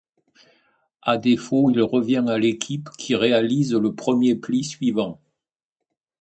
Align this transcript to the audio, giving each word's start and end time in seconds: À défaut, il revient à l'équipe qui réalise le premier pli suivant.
À 1.03 1.19
défaut, 1.19 1.69
il 1.69 1.79
revient 1.83 2.23
à 2.27 2.39
l'équipe 2.39 2.89
qui 2.97 3.15
réalise 3.15 3.75
le 3.75 3.93
premier 3.93 4.33
pli 4.33 4.63
suivant. 4.63 5.21